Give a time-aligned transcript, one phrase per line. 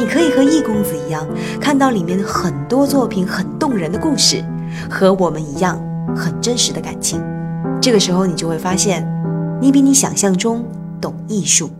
[0.00, 1.28] 你可以和易公子一样，
[1.60, 4.42] 看到里面很多作品很动人的故事，
[4.90, 5.78] 和我们一样
[6.16, 7.22] 很真实的感情。
[7.82, 9.06] 这个时候，你就会发现，
[9.60, 10.64] 你比你想象中
[11.02, 11.70] 懂艺术。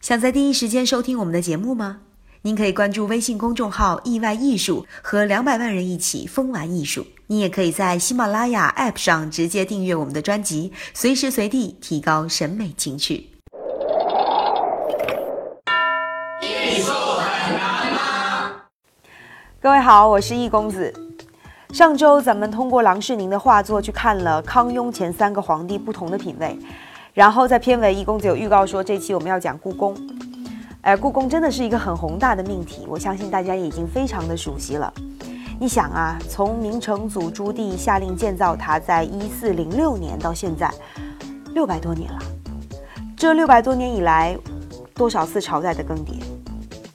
[0.00, 1.98] 想在第一时间收听我们的节目吗？
[2.40, 7.06] 您可以关注微信公众号“意外艺术”，和两百万人一起疯玩艺术。
[7.26, 13.29] 你也可以在喜马拉雅 App 上直接订阅我们的专辑，随时随地提高审美情趣。
[19.62, 20.90] 各位好，我是易公子。
[21.70, 26.58] 上周咱们通过郎世宁的画作去看了康雍前三个皇帝不同的品味，
[27.12, 29.94] 然后在片尾，易公子有预告说这期我们要讲故宫。
[30.80, 34.90] 哎，故宫真的是一个很宏大的命题，我相信大家已经非常的熟悉了。
[35.58, 40.72] 你想啊，从明成祖朱棣下令建造它，在一四零六年到现在，
[41.52, 42.18] 六百多年了。
[43.14, 44.34] 这六百多年以来，
[44.94, 46.14] 多少次朝代的更迭？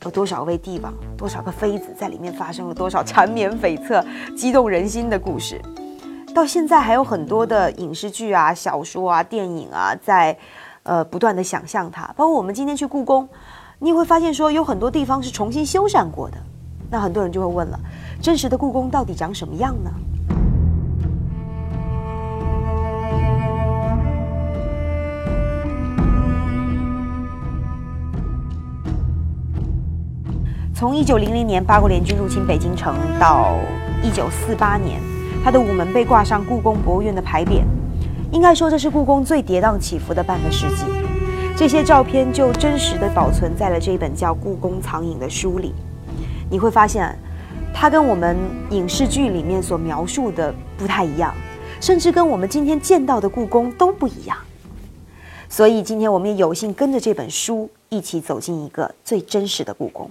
[0.05, 4.05] 有多少位帝王，多少个妃子，在里面发生了多少缠绵悱恻、
[4.37, 5.59] 激动人心的故事？
[6.33, 10.37] 到现在还有很多的影视剧啊、小说啊、电影啊，在
[10.83, 12.05] 呃不断的想象它。
[12.15, 13.27] 包括我们今天去故宫，
[13.79, 16.37] 你会发现说有很多地方是重新修缮过的。
[16.91, 17.79] 那很多人就会问了：
[18.21, 19.89] 真实的故宫到底长什么样呢？
[30.85, 33.57] 从一九零零年八国联军入侵北京城到
[34.03, 35.01] 一九四八年，
[35.43, 37.63] 它的午门被挂上故宫博物院的牌匾，
[38.31, 40.85] 应该说这是故宫最跌宕起伏的半个世纪。
[41.57, 45.73] 这些照片就真实的保存在了这本叫《故宫藏影》的书里。
[46.51, 47.17] 你会发现，
[47.73, 48.37] 它跟我们
[48.69, 51.33] 影视剧里面所描述的不太一样，
[51.81, 54.37] 甚至跟我们今天见到的故宫都不一样。
[55.49, 60.07] 所以今天我们也有幸跟着这本书一起走进一个最真实的故宫。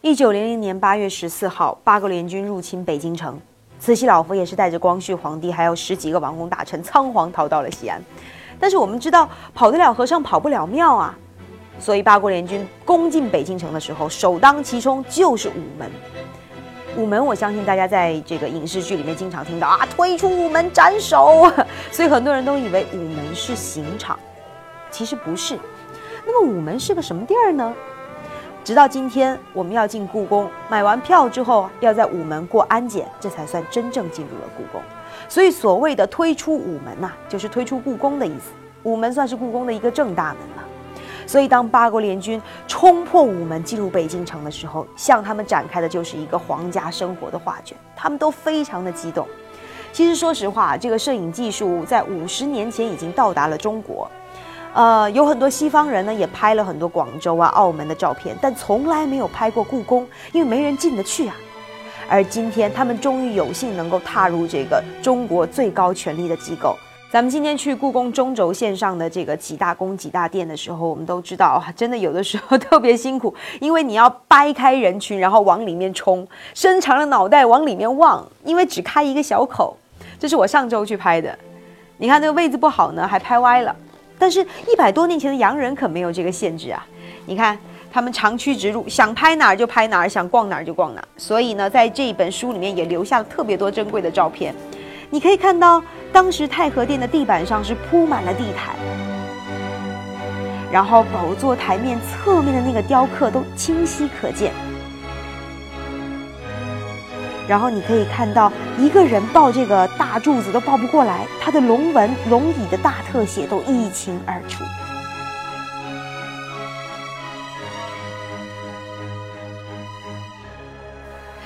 [0.00, 3.36] 一九零零年八月十四号，八国联军入侵北京城，
[3.80, 8.00] 慈禧老佛爷是带着光绪皇帝还有十几个王公大臣仓皇逃到了西安。
[8.60, 11.18] 但是我们知道，跑得了和尚跑不了庙啊，
[11.80, 15.90] 所以八国联军攻进北京城的时候，首当其冲就是午门。
[16.96, 21.50] 午门，我相信大家在这个影视剧里面经常听到啊，推出午门斩首，
[21.90, 24.16] 所以很多人都以为午门是刑场，
[24.92, 25.58] 其实不是。
[26.24, 27.74] 那么午门是个什么地儿呢？
[28.68, 34.78] 直到今天，我们要进故宫，买完票之后要在午门过安检，这才算真正进入了故宫。
[35.26, 38.52] 所以所谓的推出午门呐，就是推出故宫的意思。
[38.82, 40.62] 午门算是故宫的一个正大门了。
[41.26, 49.26] 所以当八国联军冲破午门进入北京城的时候，向他们展开的就是一个皇家生活的画卷，他们都非常的激动。
[49.94, 54.06] 其实说实话，这个摄影技术在五十年前已经到达了中国。
[54.74, 61.34] 呃，有很多西方人呢，也拍了很多广州啊、澳门的照片，但从来没有拍过故宫，因为没人进得去啊。
[62.08, 66.76] 而今天，他们终于有幸能够踏入这个中国最高权力的机构。
[67.10, 79.76] 咱们今天去故宫中轴线上的这个几大宫、几大殿的时候，我们都知道啊，真的有的时候特别辛苦，因为你要掰开人群，然后往里面冲，伸长了脑袋往里面望，因为只开一个小口。
[80.20, 81.36] 这是我上周去拍的，
[81.96, 83.74] 你看这个位置不好呢，还拍歪了。
[84.18, 86.84] 但是，一百多年前的洋人可没有这个限制啊！
[87.24, 87.56] 你看，
[87.92, 91.08] 他们长驱直入，想拍哪儿就拍哪儿，想逛哪儿就逛哪儿。
[91.16, 94.54] 所以呢，在这本书里面也留下了特别多珍贵的照片。
[95.08, 98.74] 你可以看到，当时太和殿的地板上是铺满了地毯，
[100.72, 104.52] 然后宝座台面侧面的那个雕刻都清晰可见。
[107.48, 114.62] 然后你可以看到一个人抱这个大柱子都抱不过来，他的龙纹龙椅的大特写都一清二楚。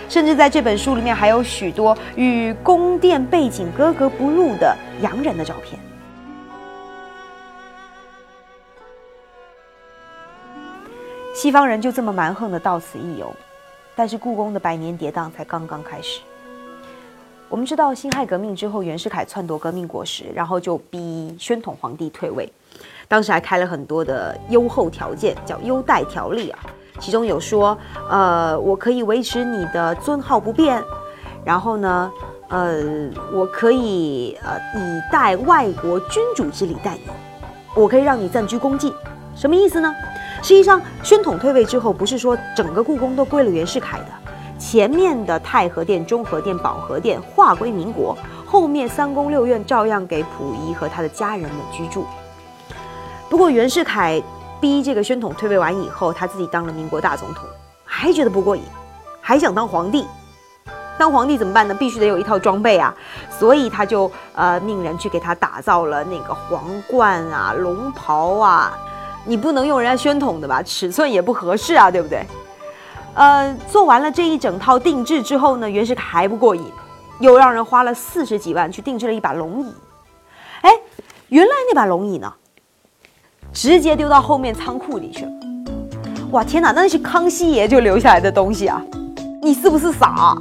[0.08, 5.81] 甚至在这本书里面还有许多与宫殿背景格格不入的洋人的照片。
[11.34, 13.34] 西方人就这么蛮横的到此一游。
[13.94, 16.21] 但是故宫的百年跌宕才刚刚开始。
[17.49, 22.50] 我们知道辛亥革命之后，袁世凯篡夺革命果实，然后就逼宣统皇帝退位。
[23.06, 26.59] 当时还开了很多的优厚条件，叫优待条例啊。
[26.99, 27.77] 其中有说，
[28.09, 30.83] 呃，我可以维持你的尊号不变，
[31.44, 32.11] 然后呢，
[32.49, 37.11] 呃，我可以呃以待外国君主之礼待你，
[37.75, 38.91] 我可以让你暂居宫禁，
[39.37, 39.94] 什么意思呢？
[40.43, 44.06] 实际上，宣统退位之后，不是说整个故宫都归了袁世凯的，
[44.59, 52.05] 前面的太和殿、中和殿、保和殿划归民国，后面三宫六院照样给溥仪和他的家人们居住。
[53.31, 54.21] 不过袁世凯
[54.61, 57.44] 逼这个宣统退位完以后，他自己当了民国大总统，
[57.85, 58.65] 还觉得不过瘾，
[59.21, 60.05] 还想当皇帝。
[60.99, 61.75] 当皇帝怎么办呢？
[61.75, 62.93] 必须得有一套装备啊，
[63.31, 68.77] 所以他就呃命人去给他打造了那个皇冠啊、龙袍啊。
[69.24, 70.62] 你不能用人家宣统的吧？
[70.62, 72.24] 尺寸也不合适啊，对不对？
[73.14, 76.64] 呃，做完了这一整套定制之后呢，袁世凯还不过瘾，
[77.20, 79.72] 又让人花了四十几万去定制了一把龙椅。
[80.62, 80.70] 哎，
[81.28, 82.32] 原来那把龙椅呢，
[83.52, 85.30] 直接丢到后面仓库里去了。
[86.30, 88.82] 哇，天哪，那是康熙爷就留下来的东西啊！
[89.42, 90.34] 你是不是傻？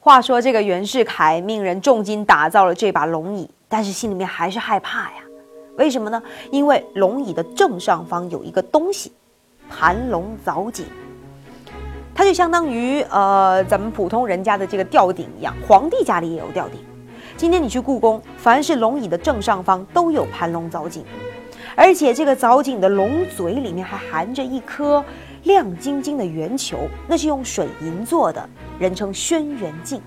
[0.00, 5.27] 话说这个袁世凯命人重金打造了这把龙椅，但是心里面还是害怕呀。
[5.78, 6.20] 为什么呢？
[6.50, 9.12] 因为龙椅的正上方有一个东西，
[9.70, 10.84] 盘龙藻井，
[12.12, 16.80] 它就相当于呃咱们普通人家的这个吊顶一样，皇帝家里也有吊顶。
[17.36, 21.04] 今天你去故宫，凡是龙椅的正上方都有盘龙藻井，
[21.76, 25.04] 而且这个藻井的龙嘴里面还含着一颗
[25.44, 26.76] 亮晶晶的圆球，
[27.06, 28.48] 那是用水银做的，
[28.80, 30.02] 人称轩辕镜。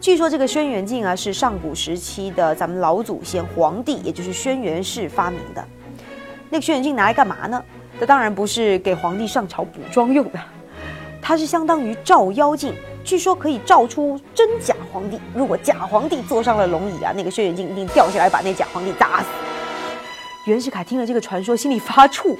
[0.00, 5.62] 据说这个轩辕镜啊，是上古时期的咱们老祖先皇帝，也就是轩辕氏发明的。
[6.48, 7.62] 那个轩辕镜拿来干嘛呢？
[7.98, 10.40] 这当然不是给皇帝上朝补妆用的，
[11.20, 12.74] 它是相当于照妖镜，
[13.04, 15.20] 据说可以照出真假皇帝。
[15.34, 19.26] 如果假皇帝坐上了龙椅啊，那个轩辕镜一定掉下来把那假皇帝砸死。
[20.46, 22.38] 袁世凯听了这个传说，心里发怵，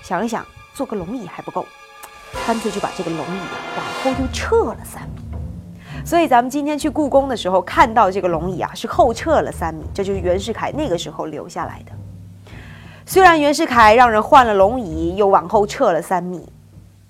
[0.00, 1.66] 想了想，做个龙椅还不够，
[2.46, 5.33] 干脆就把这个龙椅啊往后又撤了三步。
[6.04, 11.92] 所以咱们今天去故宫的时候，看到这个龙椅啊，是后撤了三米，这就是袁世凯那个时候留下来的。
[13.06, 16.46] 虽然袁世凯让人换了龙椅，又往后撤了三米，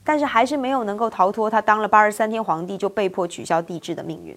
[0.05, 4.37] 但是还是没有能够逃脱他当了八十三天皇帝就被迫取消帝制的命运。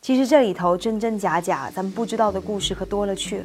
[0.00, 3.44] 其实这里头真真假假，咱们不知道的故事可多了去了。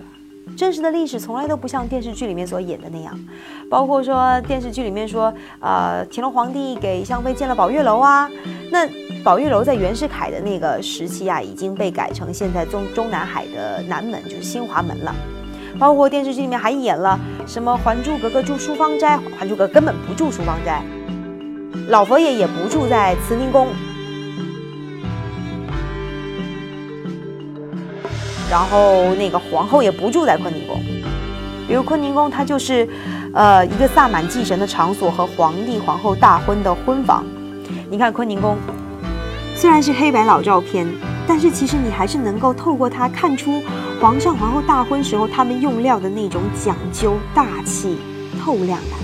[0.56, 3.18] 真实的历史从来都不像电视剧里面所演的那样，
[3.70, 8.30] 包括说电视剧里面说，呃，乾隆皇帝给香妃建了宝月楼啊，
[8.72, 8.88] 那
[9.24, 15.16] 宝月楼在袁世凯的那个时期啊，已经被改成现在中中南海的南门，就是新华门了。
[15.80, 20.84] 包括电视剧里面还演了什么《还珠格格》住书芳斋，《还珠格格》根本不住书芳斋，
[21.88, 23.68] 老佛爷也不住在慈宁宫。
[28.54, 30.80] 然后那个皇后也不住在坤宁宫，
[31.68, 32.88] 比如坤宁宫，它就是，
[33.34, 37.26] 呃，一个萨满祭神的场所和皇帝皇后大婚的婚房。
[37.90, 38.56] 你看坤宁宫，
[39.56, 40.86] 虽然是黑白老照片，
[41.28, 43.60] 但是其实你还是能够透过它看出
[44.00, 47.98] 皇上皇后大婚时候他们用料的那种讲究、大气、
[48.40, 49.00] 透亮感。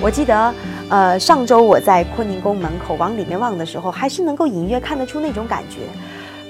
[0.00, 0.52] 我记得，
[0.88, 5.82] 呃，上周我在坤宁宫门口往里面望的时候，还是能够隐约看得出那种感觉。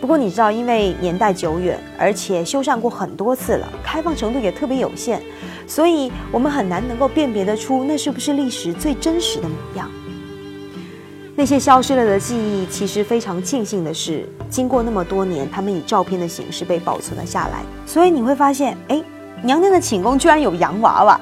[0.03, 5.23] 不过你知道，因为年代久远，而且修缮过很多次了，开放程度也特别有限，
[5.65, 9.89] 所以我们很难能够辨别得出那是不是历史最真实的模样。
[11.37, 17.63] 那些消失了的记忆，其实非常庆幸的是，经过那么多年，他们以照片的形式被保存了下来。
[17.87, 19.01] 所以你会发现，哎，
[19.44, 21.21] 娘娘的寝宫居然有洋娃娃，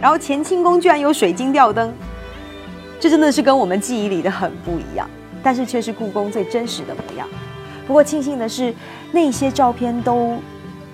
[0.00, 1.94] 然后乾清宫居然有水晶吊灯，
[2.98, 5.08] 这真的是跟我们记忆里的很不一样。
[5.46, 7.28] 但是却是故宫最真实的模样。
[7.86, 8.74] 不过庆幸的是，
[9.12, 10.36] 那些照片都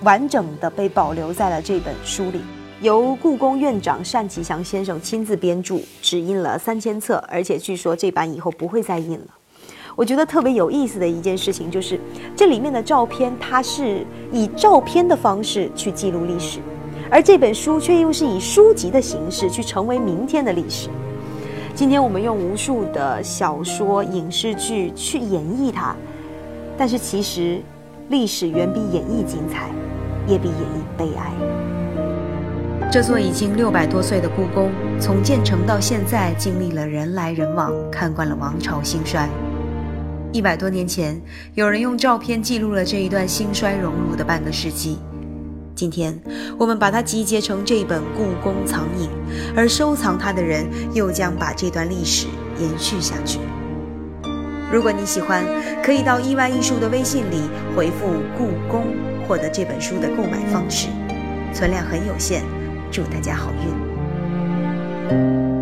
[0.03, 2.39] 完整的被保留在了这本书里，
[2.79, 9.25] 由故宫院长单霁翔先生亲自编著，只印了三千册，而且据说这版以后不会再印了。
[9.95, 11.99] 我觉得特别有意思的一件事情就是，
[12.35, 16.59] 这里面的照片它是以照片的方式去记录历史，
[17.09, 20.89] 而这本书却又是以书籍的形式去成为明天的历史。
[21.75, 25.95] 今天我们用无数的小说、影视剧去演绎它，
[26.77, 27.59] 但是其实
[28.09, 29.71] 历史远比演绎精彩，
[30.27, 31.31] 也比演绎悲哀。
[32.91, 39.27] 这座已经六百多岁的故宫，从建成到现在，经历了人来人往，看惯了王朝兴衰。
[40.31, 41.19] 一百多年前，
[41.55, 44.99] 有人用照片记录了这一段兴衰荣辱的半个世纪。
[45.75, 46.17] 今天，
[46.57, 49.09] 我们把它集结成这本《故宫藏影》，
[49.55, 52.27] 而收藏它的人又将把这段历史
[52.59, 53.39] 延续下去。
[54.71, 55.43] 如果你喜欢，
[55.83, 57.41] 可以到意外艺术的微信里
[57.75, 58.85] 回复“故宫”，
[59.27, 60.87] 获得这本书的购买方式。
[61.53, 62.43] 存量很有限，
[62.91, 63.51] 祝大家好
[65.09, 65.52] 运。